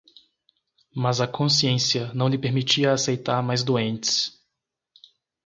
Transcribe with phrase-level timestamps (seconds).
[0.95, 4.35] mas a consciência não lhe permitia aceitar mais doentes.